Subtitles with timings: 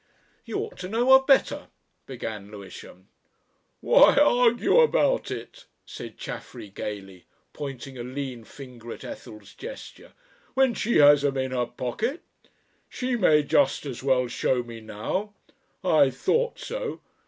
[0.45, 1.67] "You ought to know her better"
[2.07, 3.09] began Lewisham.
[3.81, 10.13] "Why argue about it," said Chaffery gaily, pointing a lean finger at Ethel's gesture,
[10.55, 12.23] "when she has 'em in her pocket?
[12.89, 15.35] She may just as well show me now.
[15.83, 17.01] I thought so.